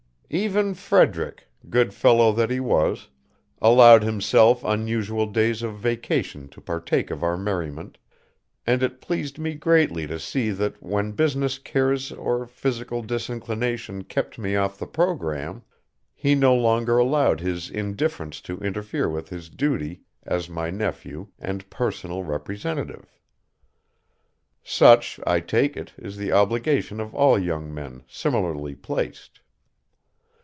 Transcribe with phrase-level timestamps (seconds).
[0.33, 3.09] Even Frederick good fellow that he was
[3.61, 7.97] allowed himself unusual days of vacation to partake of our merriment,
[8.65, 14.39] and it pleased me greatly to see that when business cares or physical disinclination kept
[14.39, 15.63] me off the programme,
[16.15, 21.69] he no longer allowed his indifference to interfere with his duty as my nephew and
[21.69, 23.19] personal representative.
[24.63, 29.41] Such, I take it, is the obligation of all young men similarly placed.